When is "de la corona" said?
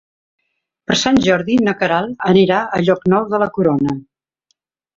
3.35-3.95